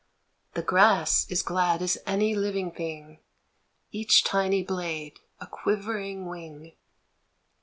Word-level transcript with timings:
The 0.55 0.63
grass 0.63 1.27
is 1.29 1.43
glad 1.43 1.83
as 1.83 1.99
any 2.07 2.33
living 2.33 2.71
thing, 2.71 3.19
Each 3.91 4.23
tiny 4.23 4.63
blade 4.63 5.19
a 5.39 5.45
quivering 5.45 6.25
wing. 6.25 6.73